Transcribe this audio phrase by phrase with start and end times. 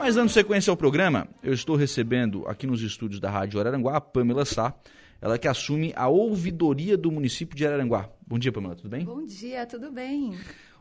[0.00, 4.00] Mas dando sequência ao programa, eu estou recebendo aqui nos estúdios da Rádio Araranguá a
[4.00, 4.74] Pamela Sá,
[5.20, 8.08] ela que assume a ouvidoria do município de Araranguá.
[8.26, 9.04] Bom dia, Pamela, tudo bem?
[9.04, 10.38] Bom dia, tudo bem.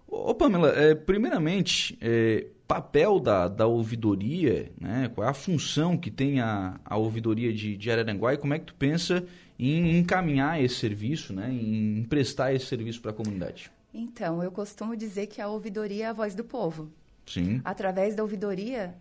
[0.08, 5.12] Ô, Pamela, é, primeiramente, é, papel da, da ouvidoria, né?
[5.14, 8.60] qual é a função que tem a, a ouvidoria de, de Araranguá e como é
[8.60, 9.26] que tu pensa
[9.60, 11.52] em encaminhar esse serviço, né?
[11.52, 13.70] em prestar esse serviço para a comunidade?
[13.94, 16.90] Então, eu costumo dizer que a ouvidoria é a voz do povo.
[17.26, 17.60] Sim.
[17.66, 18.96] Através da ouvidoria,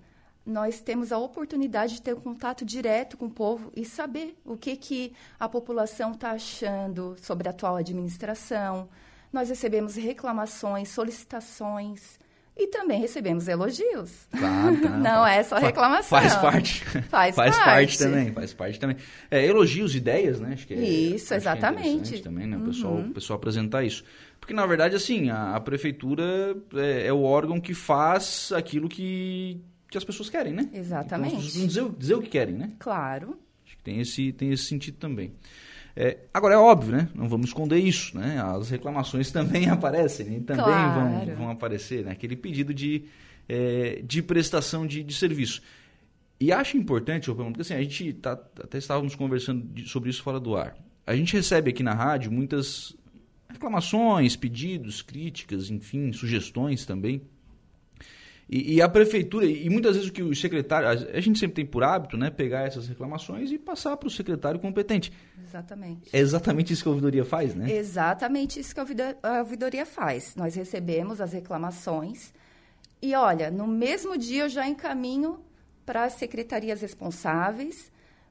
[0.49, 4.57] nós temos a oportunidade de ter um contato direto com o povo e saber o
[4.57, 8.89] que, que a população está achando sobre a atual administração.
[9.31, 12.19] Nós recebemos reclamações, solicitações
[12.57, 14.27] e também recebemos elogios.
[14.37, 14.97] Claro, claro.
[14.99, 16.19] Não é só reclamação.
[16.19, 16.85] Faz parte.
[16.85, 17.65] Faz, faz parte.
[17.65, 18.97] parte também, faz parte também.
[19.31, 20.55] É, elogios, ideias, né?
[20.55, 21.89] Acho que é, Isso, é exatamente.
[21.89, 22.57] interessante também, né?
[22.57, 23.11] O pessoal, Uhum.
[23.11, 24.03] o pessoal apresentar isso.
[24.41, 29.61] Porque, na verdade, assim, a, a prefeitura é, é o órgão que faz aquilo que,
[29.91, 30.69] que as pessoas querem, né?
[30.73, 31.29] Exatamente.
[31.35, 32.73] Então, as pessoas dizer, dizer o que querem, né?
[32.79, 33.39] Claro.
[33.67, 35.33] Acho que tem esse, tem esse sentido também.
[35.97, 37.09] É, agora, é óbvio, né?
[37.15, 38.41] Não vamos esconder isso, né?
[38.41, 41.27] As reclamações também aparecem e também Claro.
[41.27, 42.13] vão, vão aparecer, né?
[42.13, 43.05] Aquele pedido de,
[43.49, 45.61] é, de prestação de, de serviço.
[46.41, 50.09] E acho importante, ô, Pamela, porque assim, a gente tá, até estávamos conversando de- sobre
[50.11, 50.77] isso fora do ar.
[51.05, 52.95] A gente recebe aqui na rádio muitas
[53.49, 57.23] reclamações, pedidos, críticas, enfim, sugestões também.
[58.51, 61.67] E, e a prefeitura, e muitas vezes o que o secretário, a gente sempre tem
[61.67, 65.13] por hábito, né, pegar essas reclamações e passar para o secretário competente.
[65.45, 66.09] Exatamente.
[66.13, 67.71] É exatamente isso que a ouvidoria faz, né?
[67.71, 70.35] Exatamente isso que a ouvido- a ouvidoria faz.
[70.35, 72.33] Nós recebemos as reclamações
[73.03, 75.41] e, olha, no mesmo dia eu já encaminho
[75.85, 77.91] para as secretarias responsáveis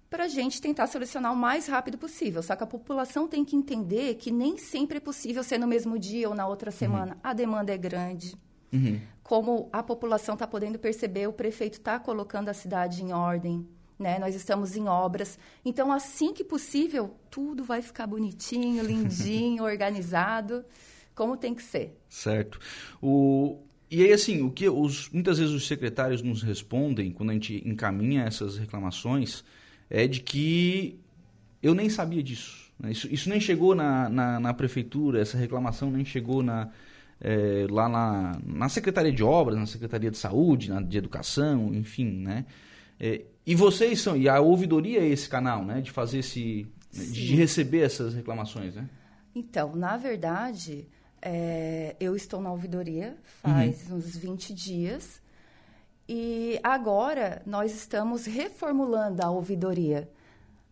[0.09, 2.41] para a gente tentar solucionar o mais rápido possível.
[2.41, 5.99] Só que a população tem que entender que nem sempre é possível ser no mesmo
[5.99, 7.17] dia ou na outra semana.
[7.21, 8.35] A demanda é grande.
[8.71, 8.99] Uhum.
[9.23, 13.67] Como a população está podendo perceber, o prefeito está colocando a cidade em ordem.
[13.99, 14.19] Né?
[14.19, 15.39] Nós estamos em obras.
[15.65, 20.63] Então, assim que possível, tudo vai ficar bonitinho, lindinho, organizado,
[21.15, 21.97] como tem que ser.
[22.07, 22.59] Certo.
[23.01, 23.57] O,
[23.89, 27.67] e aí, assim, o que os, muitas vezes os secretários nos respondem quando a gente
[27.67, 29.43] encaminha essas reclamações
[29.89, 30.99] é de que
[31.61, 32.71] eu nem sabia disso.
[32.79, 32.91] né?
[32.91, 36.69] Isso, isso nem chegou na, na, na prefeitura, essa reclamação nem chegou na,
[37.21, 42.11] eh, lá na, na Secretaria de Obras, na Secretaria de Saúde, na de Educação, enfim,
[42.11, 42.45] né?
[42.99, 45.81] Eh, e vocês são, e a ouvidoria é esse canal, né?
[45.81, 47.35] De fazer esse, de Sim.
[47.35, 48.89] receber essas reclamações, né?
[49.33, 50.87] Então, na verdade,
[51.21, 55.21] é, eu estou na ouvidoria faz uns 20 dias
[56.07, 60.09] e agora nós estamos reformulando a ouvidoria.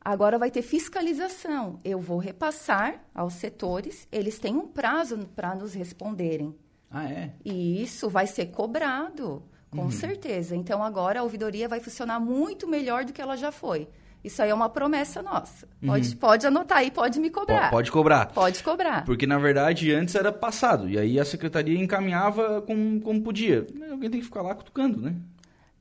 [0.06, 1.80] Agora vai ter fiscalização.
[1.84, 6.56] Eu vou repassar aos setores, eles têm um prazo para nos responderem.
[6.92, 7.32] Ah, é?
[7.44, 10.56] E isso vai ser cobrado, com certeza.
[10.56, 13.90] Então, agora a ouvidoria vai funcionar muito melhor do que ela já foi.
[14.24, 15.68] Isso aí é uma promessa nossa.
[15.86, 17.70] Pode, pode anotar aí, pode me cobrar.
[17.70, 18.28] Pode cobrar.
[18.28, 19.06] Pode cobrar.
[19.06, 20.90] Porque, na verdade, antes era passado.
[20.90, 23.68] E aí a secretaria encaminhava como, como podia.
[23.92, 25.16] Alguém tem que ficar lá cutucando, né?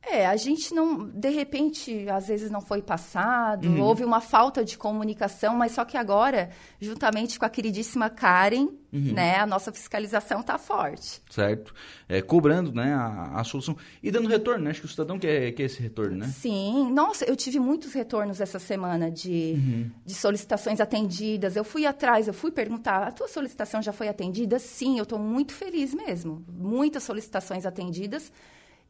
[0.07, 3.81] É, a gente não, de repente, às vezes não foi passado, Uhum.
[3.81, 6.51] houve uma falta de comunicação, mas só que agora,
[6.81, 9.13] juntamente com a queridíssima Karen, Uhum.
[9.13, 11.21] né, a nossa fiscalização está forte.
[11.29, 11.75] Certo?
[12.09, 13.77] É, cobrando né, a, a solução.
[14.03, 14.71] E dando retorno, né?
[14.71, 16.27] Acho que o cidadão quer, quer esse retorno, né?
[16.29, 19.91] Sim, nossa, eu tive muitos retornos essa semana de, Uhum.
[20.05, 21.57] de solicitações atendidas.
[21.57, 24.59] Eu fui atrás, eu fui perguntar, a tua solicitação já foi atendida?
[24.61, 26.45] Sim, eu estou muito feliz mesmo.
[26.49, 28.31] Muitas solicitações atendidas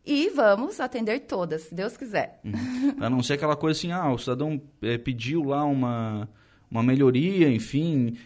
[0.06, 2.40] e vamos atender todas, se Deus quiser.
[3.00, 6.28] A não ser aquela coisa assim, ah, o cidadão é, pediu lá uma,
[6.70, 8.16] uma melhoria, enfim,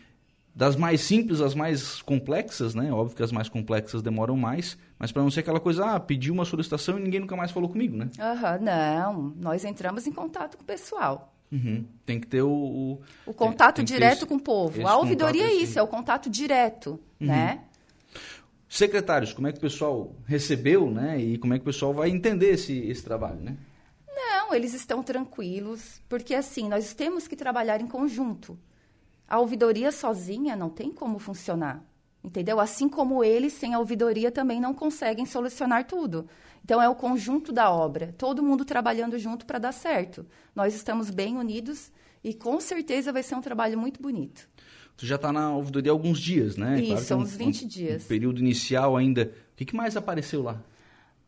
[0.54, 2.92] das mais simples às mais complexas, né?
[2.92, 6.34] Óbvio que as mais complexas demoram mais, mas para não ser aquela coisa, ah, pediu
[6.34, 8.10] uma solicitação e ninguém nunca mais falou comigo, né?
[8.18, 11.32] Aham, não, nós entramos em contato com o pessoal.
[11.50, 11.84] Uhum.
[12.04, 12.50] Tem que ter o...
[12.50, 14.86] o- O contato tem ter direto esse- com o povo.
[14.86, 17.60] A ouvidoria é isso, é o contato direto, né?
[18.68, 21.18] Secretários, como é que o pessoal recebeu, né?
[21.18, 23.56] E como é que o pessoal vai entender esse, esse trabalho, né?
[24.14, 28.58] Não, eles estão tranquilos, porque assim, nós temos que trabalhar em conjunto.
[29.26, 31.82] A ouvidoria sozinha não tem como funcionar,
[32.22, 32.60] entendeu?
[32.60, 36.28] Assim como eles, sem a ouvidoria, também não conseguem solucionar tudo.
[36.64, 40.26] Então, é o conjunto da obra, todo mundo trabalhando junto para dar certo.
[40.54, 41.90] Nós estamos bem unidos
[42.22, 44.48] e com certeza vai ser um trabalho muito bonito.
[44.98, 46.78] Tu já está na ouvidoria há alguns dias, né?
[46.80, 48.04] Isso, que é um- uns 20 um- dias.
[48.04, 49.22] Um período inicial ainda.
[49.52, 50.60] O que, que mais apareceu lá?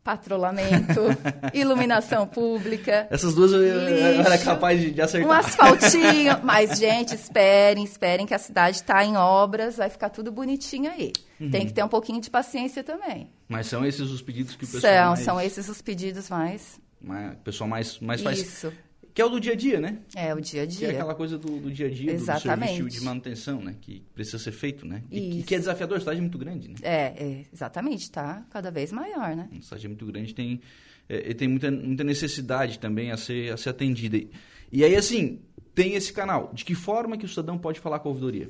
[0.02, 1.00] Patrulhamento,
[1.52, 3.80] iluminação pública, Essas duas eu, eu
[4.20, 4.44] era Lixo.
[4.46, 5.28] capaz de, de acertar.
[5.28, 6.40] um asfaltinho.
[6.42, 11.12] Mas, gente, esperem, esperem que a cidade está em obras, vai ficar tudo bonitinho aí.
[11.38, 11.50] Uhum.
[11.50, 13.30] Tem que ter um pouquinho de paciência também.
[13.46, 15.18] Mas são esses os pedidos que o pessoal São, mais...
[15.20, 16.80] são esses os pedidos mais.
[17.00, 18.38] mais- o pessoal mais, mais faz.
[18.40, 18.72] Isso.
[19.20, 19.98] Que é o do dia a dia, né?
[20.16, 20.90] É o dia a Que é dia.
[20.92, 22.74] aquela coisa do, do dia a dia, do- do, Exatamente.
[22.76, 23.74] serviço de manutenção, né?
[23.80, 25.02] Que precisa ser feito, né?
[25.10, 25.46] E que, Isso.
[25.46, 26.74] que é desafiador, a cidade é muito grande, né?
[26.82, 29.48] É, é, exatamente, tá cada vez maior, né?
[29.58, 30.60] A cidade é muito grande, tem,
[31.08, 34.16] é, e tem muita, muita necessidade também a ser, a ser atendida.
[34.16, 34.30] E,
[34.72, 35.40] e aí, assim,
[35.74, 36.50] tem esse canal.
[36.54, 38.48] De que forma que o cidadão pode falar com a ouvidoria?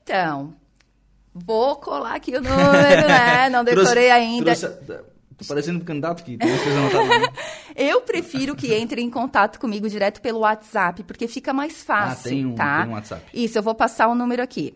[0.00, 0.54] Então,
[1.34, 3.48] vou colar aqui o número, né?
[3.50, 4.54] Não decorei Trouxe- ainda.
[4.54, 5.02] trouxe-
[5.36, 7.28] tô parecendo um candidato que tem as coisas anotadas.
[7.78, 12.34] Eu prefiro que entre em contato comigo direto pelo WhatsApp, porque fica mais fácil, Ah,
[12.34, 12.80] tem um- tá?
[12.82, 13.24] tem um WhatsApp.
[13.32, 14.74] Isso, eu vou passar o número aqui.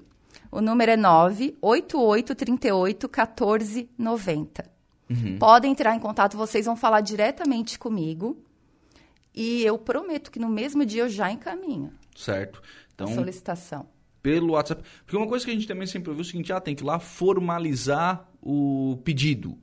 [0.51, 4.71] O número é 98838 1490.
[5.11, 5.39] Uhum.
[5.39, 8.37] Podem entrar em contato, vocês vão falar diretamente comigo.
[9.35, 12.61] E eu prometo que no mesmo dia eu já encaminho Certo.
[12.63, 13.87] a Então, solicitação.
[14.23, 14.83] pelo WhatsApp.
[15.05, 16.83] Porque uma coisa que a gente também sempre ouviu é o seguinte: ah, tem que
[16.83, 19.59] ir lá formalizar o pedido.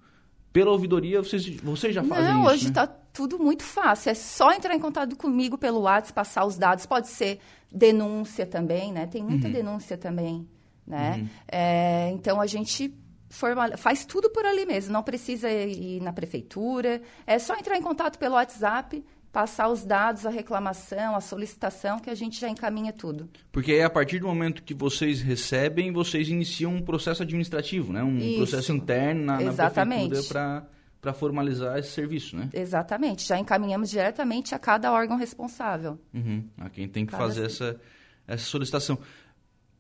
[0.52, 2.50] Pela ouvidoria, vocês, vocês já fazem Não, isso.
[2.52, 2.72] hoje né?
[3.20, 4.12] Tudo muito fácil.
[4.12, 6.86] É só entrar em contato comigo pelo WhatsApp, passar os dados.
[6.86, 7.40] Pode ser
[7.70, 9.08] denúncia também, né?
[9.08, 10.48] Tem muita denúncia também,
[10.88, 11.28] né?
[11.46, 12.94] É, então, a gente
[13.30, 14.94] formal- faz tudo por ali mesmo.
[14.94, 17.02] Não precisa ir na prefeitura.
[17.28, 22.10] É só entrar em contato pelo WhatsApp, passar os dados, a reclamação, a solicitação, que
[22.10, 23.30] a gente já encaminha tudo.
[23.52, 28.02] Porque aí, a partir do momento que vocês recebem, vocês iniciam um processo administrativo, né?
[28.02, 28.38] Um Isso.
[28.38, 30.66] processo interno na, na prefeitura para
[31.14, 32.50] formalizar esse serviço, né?
[32.54, 33.26] Exatamente.
[33.26, 36.00] Já encaminhamos diretamente a cada órgão responsável.
[36.14, 36.48] Uhum.
[36.58, 37.80] A quem tem que Cada fazer essa,
[38.28, 38.98] essa solicitação.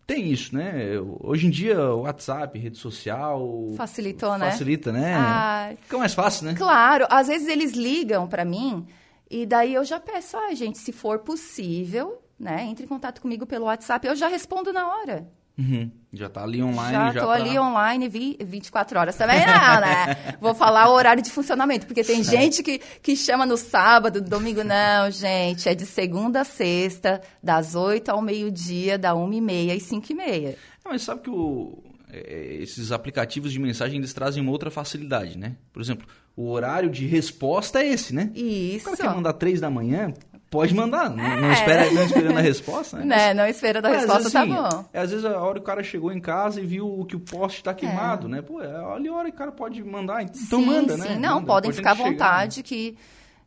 [0.07, 0.74] Tem isso, né?
[1.19, 3.74] Hoje em dia, o WhatsApp, rede social...
[3.77, 4.50] Facilitou, né?
[4.51, 5.13] Facilita, né?
[5.16, 5.75] Ai.
[5.75, 6.56] Fica mais fácil, né?
[6.56, 8.88] Claro, às vezes eles ligam para mim
[9.30, 13.45] e daí eu já peço, ah, gente, se for possível, né, entre em contato comigo
[13.45, 15.30] pelo WhatsApp, eu já respondo na hora.
[15.60, 15.92] Uhum.
[16.14, 17.34] Já tá ali online, já já, tô tá...
[17.34, 20.16] ali online vi, 24 horas também não, né?
[20.40, 24.64] Vou falar o horário de funcionamento, porque tem gente que, que chama no sábado, domingo,
[24.64, 29.76] não, gente, é de segunda a sexta, das 8 ao meio-dia, da 1 e meia
[29.76, 30.58] e 5 e meia.
[30.86, 35.58] Mas sabe que o- é, esses aplicativos de mensagem eles trazem uma outra facilidade, né?
[35.72, 38.32] Por exemplo, o horário de resposta é esse, né?
[38.34, 38.86] O Isso.
[38.86, 40.12] cara quer mandar três da manhã,
[40.50, 41.10] pode mandar.
[41.10, 41.54] Não, não É.
[41.54, 43.06] espera, não esperando a resposta, né?
[43.06, 44.86] Né, não espera da Mas, resposta, assim, tá bom.
[44.94, 47.19] é, Às vezes a hora que o cara chegou em casa e viu que o
[47.19, 48.30] poste está queimado, É.
[48.31, 48.42] né?
[48.42, 51.01] Pô, é a hora que o cara pode mandar, então sim, manda, sim.
[51.10, 51.16] né?
[51.19, 51.48] Não, Manda.
[51.48, 52.98] podem ficar à é vontade que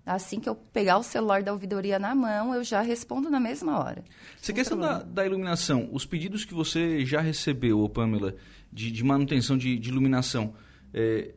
[0.04, 3.78] assim que eu pegar o celular da ouvidoria na mão, eu já respondo na mesma
[3.78, 4.02] hora.
[4.42, 8.34] Essa questão da, da iluminação, os pedidos que você já recebeu, ô Pamela,
[8.72, 10.54] de, de manutenção de, de iluminação,
[10.92, 11.30] é,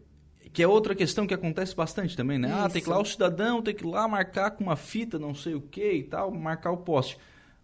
[0.55, 2.49] que é outra questão que acontece bastante também, né?
[2.49, 5.19] Ah, tem que ir lá o cidadão, tem que ir lá marcar com uma fita,
[5.19, 7.17] não sei o que e tal, marcar o poste.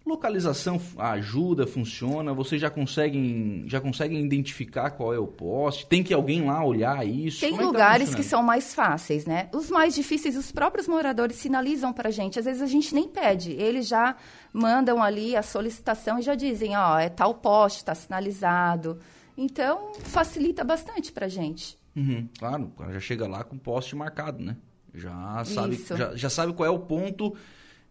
[0.06, 5.86] Localização ajuda, funciona, vocês já conseguem, já conseguem identificar qual é o poste?
[5.86, 7.40] Tem que alguém lá olhar isso?
[7.40, 8.30] Tem é tá lugares que funcionando?
[8.30, 9.48] são mais fáceis, né?
[9.54, 12.40] Os mais difíceis, os próprios moradores sinalizam pra gente.
[12.40, 14.18] Às vezes a gente nem pede, eles já
[14.52, 19.00] mandam ali a solicitação e já dizem, ó, é tal poste, tá sinalizado.
[19.38, 21.80] Então, facilita bastante pra gente.
[21.96, 24.58] Uhum, claro, o cara já chega lá com o poste marcado, né?
[24.94, 25.96] Já sabe, Isso.
[25.96, 27.36] já, já sabe qual é o ponto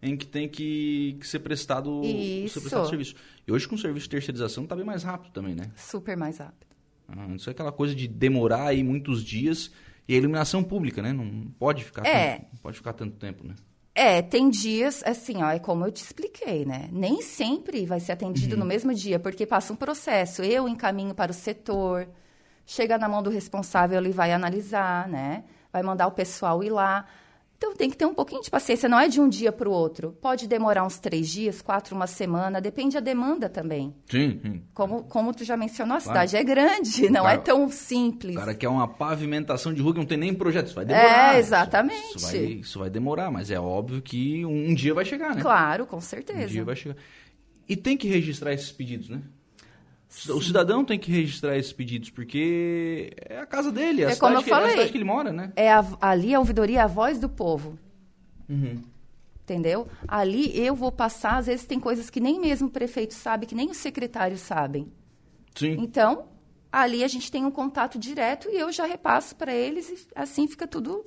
[0.01, 2.55] em que tem que, que ser prestado Isso.
[2.55, 3.15] ser prestado serviço.
[3.47, 5.71] E hoje com o serviço de terceirização tá bem mais rápido também, né?
[5.75, 6.67] Super mais rápido.
[7.07, 9.71] Ah, Isso é aquela coisa de demorar aí muitos dias
[10.07, 11.11] e a iluminação pública, né?
[11.13, 12.37] Não pode ficar, É.
[12.37, 13.55] tanto, pode ficar tanto tempo, né?
[13.93, 16.87] É, tem dias, assim, ó, é como eu te expliquei, né?
[16.91, 18.17] Nem sempre vai ser Uhum.
[18.17, 20.41] atendido no mesmo dia, porque passa um processo.
[20.43, 22.07] Eu encaminho para o setor,
[22.65, 25.43] chega na mão do responsável, ele vai analisar, né?
[25.71, 27.05] Vai mandar o pessoal ir lá.
[27.57, 29.71] Então tem que ter um pouquinho de paciência, não é de um dia para o
[29.71, 30.17] outro.
[30.19, 33.93] Pode demorar uns três dias, quatro, uma semana, depende da demanda também.
[34.09, 34.63] Sim, sim.
[34.73, 36.27] Como, como tu já mencionou, a Claro.
[36.27, 37.39] cidade é grande, não Claro.
[37.39, 38.35] é tão O simples.
[38.35, 41.07] cara quer uma pavimentação de rua que não tem nem projeto, isso vai demorar.
[41.35, 42.17] É, Isso- exatamente.
[42.17, 45.41] Isso, vai, isso vai demorar, mas é óbvio que um, um dia vai chegar, né?
[45.43, 46.47] Claro, com Um certeza.
[46.47, 46.95] dia vai chegar.
[47.69, 49.21] E tem que registrar esses pedidos, né?
[50.29, 54.15] O cidadão tem que registrar esses pedidos, porque é a casa dele, é a, É
[54.17, 54.71] como cidade, eu que, é a falei.
[54.73, 55.53] cidade que ele mora, né?
[55.55, 57.79] É a- ali a ouvidoria é a voz do povo.
[58.49, 58.81] Uhum.
[59.43, 59.87] Entendeu?
[60.07, 63.55] Ali eu vou passar, às vezes tem coisas que nem mesmo o prefeito sabe, que
[63.55, 64.91] nem os secretários sabem.
[65.55, 65.77] Sim.
[65.79, 66.25] Então,
[66.71, 70.47] ali a gente tem um contato direto e eu já repasso para eles e assim
[70.47, 71.03] fica tudo,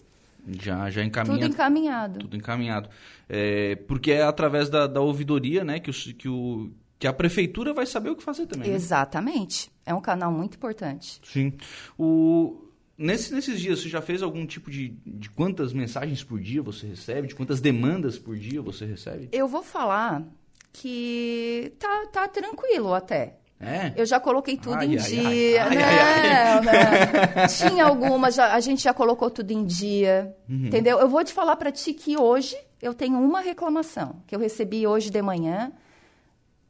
[0.61, 2.18] Já, já encaminha tudo encaminhado.
[2.20, 2.88] tudo encaminhado.
[3.28, 6.70] É, porque é através da, da ouvidoria, né, que, o, que, o,
[7.04, 8.70] que a prefeitura vai saber o que fazer também.
[8.70, 8.75] né?
[8.75, 9.70] Exatamente.
[9.84, 11.20] É um canal muito importante.
[11.23, 11.52] Sim.
[11.99, 12.64] O,
[12.96, 16.87] nesse, nesses dias, você já fez algum tipo de, de quantas mensagens por dia você
[16.87, 17.28] recebe?
[17.28, 19.28] De quantas demandas por dia você recebe?
[19.32, 20.23] Eu vou falar
[20.73, 23.37] que tá, tá tranquilo até.
[23.61, 23.92] É?
[23.96, 25.64] Eu já coloquei tudo Ai, em ai, dia.
[25.64, 27.68] ai, ai, não, não.
[27.68, 30.34] Tinha algumas, a gente já colocou tudo em dia.
[30.49, 30.68] Uhum.
[30.68, 30.99] Entendeu?
[30.99, 34.87] Eu vou te falar pra ti que hoje eu tenho uma reclamação que eu recebi
[34.87, 35.70] hoje de manhã.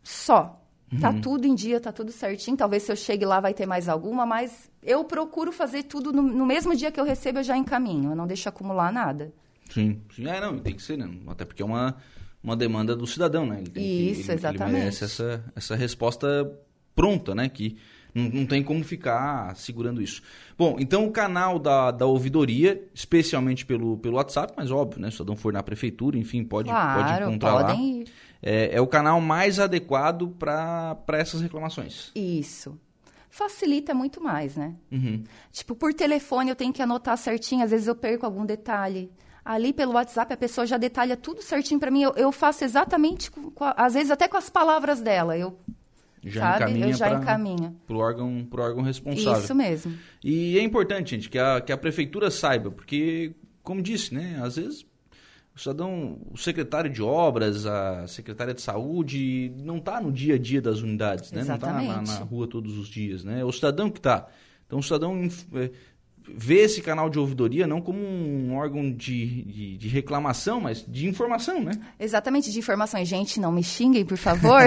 [0.05, 0.61] Só.
[1.01, 1.21] Tá Uhum.
[1.21, 2.57] tudo em dia, tá tudo certinho.
[2.57, 6.23] Talvez se eu chegue lá vai ter mais alguma, mas eu procuro fazer tudo no,
[6.23, 8.11] no mesmo dia que eu recebo, eu já encaminho.
[8.13, 9.33] Eu não deixo acumular nada.
[9.71, 10.01] Sim.
[10.15, 10.29] Sim.
[10.29, 11.11] É, não, tem que ser, né?
[11.27, 11.97] Até porque é uma,
[12.41, 13.57] uma demanda do cidadão, né?
[13.63, 14.63] Ele tem que- Isso, ele- exatamente.
[14.71, 16.49] Ele merece essa, essa resposta
[16.95, 17.49] pronta, né?
[17.49, 17.77] Que
[18.15, 20.23] não, não tem como ficar segurando isso.
[20.57, 25.09] Bom, então o canal da, da ouvidoria, especialmente pelo, pelo WhatsApp, mas óbvio, né?
[25.09, 27.65] Se o cidadão for na prefeitura, enfim, pode, pode claro, encontrar lá.
[27.65, 28.07] podem ir.
[28.47, 32.13] É, é o canal mais adequado para essas reclamações.
[32.15, 32.79] Isso.
[33.31, 34.75] Facilita muito mais, né?
[34.93, 35.25] Uhum.
[35.51, 39.11] Tipo, por telefone eu tenho que anotar certinho, às vezes eu perco algum detalhe.
[39.45, 42.03] Ali pelo WhatsApp a pessoa já detalha tudo certinho pra mim.
[42.03, 45.37] Eu, eu faço exatamente, com, com a- às vezes até com as palavras dela.
[45.37, 45.59] Eu,
[46.23, 46.65] Já sabe?
[46.65, 47.77] encaminha Eu já pra- encaminho.
[47.87, 49.43] pro órgão, pro órgão responsável.
[49.43, 49.99] Isso mesmo.
[50.23, 54.57] E é importante, gente, que a, que a prefeitura saiba, porque, como disse, né, às
[54.57, 54.87] vezes
[55.55, 60.39] o cidadão, o secretário de obras, a secretária de saúde, não está no dia a
[60.39, 61.45] dia das unidades, né?
[61.45, 63.41] Não está na, na rua todos os dias, né?
[63.41, 64.27] É o cidadão que está.
[64.67, 65.71] Então o cidadão é,
[66.27, 71.07] vê esse canal de ouvidoria não como um órgão de, de, de reclamação, mas de
[71.07, 71.73] informação, né?
[72.01, 73.07] Exatamente, de informações.
[73.07, 74.63] Gente, não me xinguem, por favor.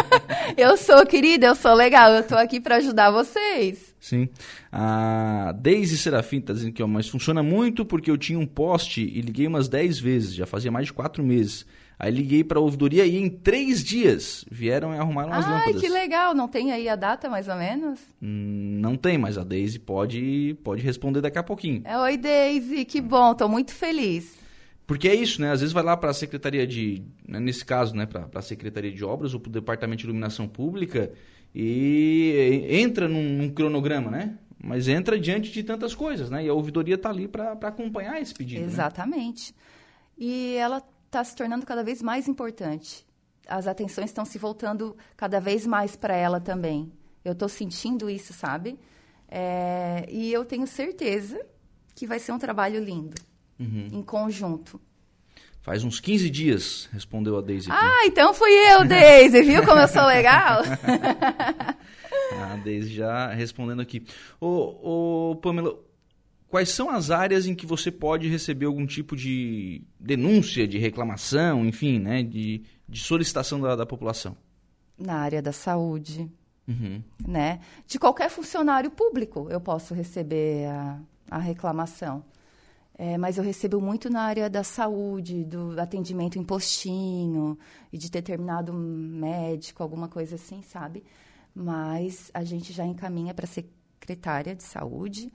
[0.54, 3.95] eu sou querida, eu sou legal, eu tô aqui pra ajudar vocês.
[4.06, 4.28] Sim.
[4.70, 9.00] A Daisy Serafim está dizendo que, ó, mas funciona muito porque eu tinha um poste
[9.02, 11.66] e liguei umas 10 vezes, já fazia mais de 4 meses.
[11.98, 15.80] Aí liguei para a ouvidoria e em 3 dias vieram e arrumaram as Ai, lâmpadas.
[15.80, 16.34] que legal.
[16.34, 17.98] Não tem aí a data, mais ou menos?
[18.22, 21.82] Hum, não tem, mas a Daisy pode, pode responder daqui a pouquinho.
[21.84, 24.36] É, Oi, Daisy, que bom, tô muito feliz.
[24.86, 25.50] Porque é isso, né?
[25.50, 27.02] Às vezes vai lá para a Secretaria de.
[27.26, 28.06] né, Nesse caso, né?
[28.06, 31.10] Para a Secretaria de Obras ou para o Departamento de Iluminação Pública
[31.54, 34.38] e entra num, num cronograma, né?
[34.62, 36.44] Mas entra diante de tantas coisas, né?
[36.44, 38.60] E a ouvidoria está ali para acompanhar esse pedido.
[38.60, 38.66] né?
[38.66, 39.54] Exatamente.
[40.18, 43.06] E ela está se tornando cada vez mais importante.
[43.48, 46.92] As atenções estão se voltando cada vez mais para ela também.
[47.24, 48.78] Eu estou sentindo isso, sabe?
[49.28, 51.40] É, e eu tenho certeza
[51.94, 53.16] que vai ser um trabalho lindo,
[53.58, 53.88] Uhum.
[53.92, 54.80] em conjunto.
[55.62, 57.66] Faz uns 15 dias, respondeu a aqui.
[57.70, 59.42] Ah, então fui eu, Daisy.
[59.42, 60.62] Viu como eu sou legal?
[62.32, 64.04] A Daisy já respondendo aqui.
[64.40, 65.76] Ô, ô, Pamela,
[66.48, 71.64] quais são as áreas em que você pode receber algum tipo de denúncia, de reclamação,
[71.64, 72.22] enfim, né?
[72.22, 74.36] De, de solicitação da, da população?
[74.98, 76.30] Na área da saúde,
[76.68, 77.00] Uhum.
[77.26, 77.60] né?
[77.86, 80.98] De qualquer funcionário público eu posso receber a,
[81.30, 82.24] a reclamação.
[82.98, 87.58] É, mas eu recebo muito na área da saúde, do atendimento em postinho,
[87.92, 91.04] e de determinado médico, alguma coisa assim, sabe?
[91.54, 95.30] Mas a gente já encaminha para a secretária de saúde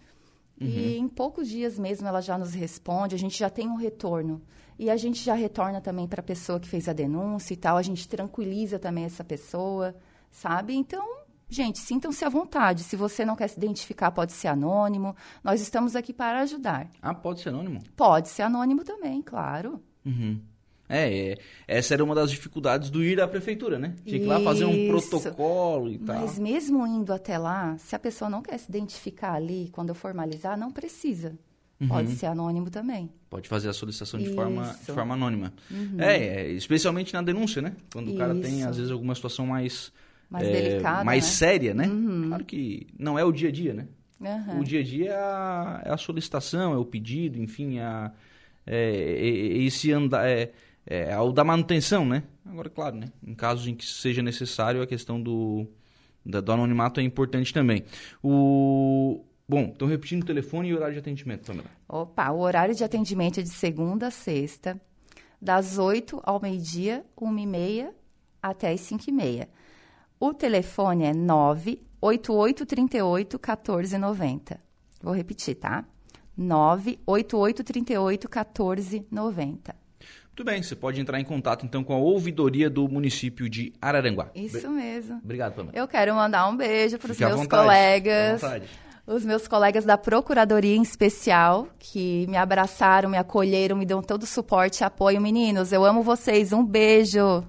[0.62, 4.40] e em poucos dias mesmo ela já nos responde, a gente já tem um retorno.
[4.78, 7.78] E a gente já retorna também para a pessoa que fez a denúncia e tal,
[7.78, 9.96] a gente tranquiliza também essa pessoa,
[10.30, 10.76] sabe?
[10.76, 11.21] Então,
[11.52, 12.84] gente, sintam-se à vontade.
[12.84, 15.16] Se você não quer se identificar, pode ser anônimo.
[15.44, 16.90] Nós estamos aqui para ajudar.
[17.02, 17.84] Ah, pode ser anônimo?
[17.96, 19.84] Pode ser anônimo também, claro.
[20.06, 20.40] Uhum.
[20.88, 23.96] É, é, essa era uma das dificuldades do ir à prefeitura, né?
[24.06, 26.20] Tinha que ir lá fazer um protocolo e tal.
[26.20, 29.96] Mas mesmo indo até lá, se a pessoa não quer se identificar ali, quando eu
[29.96, 31.38] formalizar, não precisa.
[31.88, 33.10] Pode ser anônimo também.
[33.30, 34.90] Pode fazer a solicitação de forma, de.
[34.90, 34.96] Uhum.
[34.96, 35.54] forma anônima.
[35.98, 37.76] É, é, especialmente na denúncia, né?
[37.92, 39.92] Quando o cara tem, às vezes, alguma situação mais...
[40.32, 41.30] Mais é, delicada, Mais né?
[41.30, 41.90] séria, né?
[42.28, 43.88] Claro que não é o dia a dia, né?
[44.24, 44.60] Aham.
[44.62, 48.12] O dia a dia é a, é a solicitação, é o pedido, enfim, é, a-
[48.66, 50.52] é, é- é esse anda, é,
[50.86, 52.24] é o da manutenção, né?
[52.46, 53.08] Agora, claro, né?
[53.26, 55.68] Em casos em que seja necessário, a questão do,
[56.26, 57.84] da- do anonimato é importante também.
[58.24, 61.68] O, bom, então repetindo o telefone e horário de atendimento, Pamela.
[61.90, 64.80] Opa, o horário de atendimento é de segunda a sexta,
[65.42, 67.94] das 8 ao meio-dia, 1 e meia
[68.42, 69.50] até as 5 e meia.
[70.22, 74.60] O telefone é 98838 1490.
[75.02, 75.84] Vou repetir, tá?
[76.38, 79.76] 98838 1490.
[80.28, 84.30] Muito bem, você pode entrar em contato então com a ouvidoria do município de Araranguá.
[84.36, 85.20] Isso mesmo.
[85.24, 85.76] Obrigado, Pamela.
[85.76, 88.44] Eu quero mandar um beijo para os meus vontade, colegas.
[89.08, 94.22] Os meus colegas da Procuradoria em especial, que me abraçaram, me acolheram, me dão todo
[94.22, 95.20] o suporte e apoio.
[95.20, 96.54] Meninos, eu amo vocês.
[96.54, 97.44] Um beijo.